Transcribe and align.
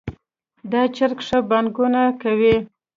دا 0.71 0.81
چرګ 0.95 1.19
ښه 1.27 1.39
بانګونه 1.49 2.01
کوي 2.21 2.55